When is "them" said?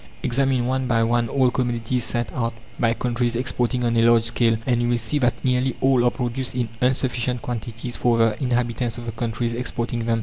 10.07-10.19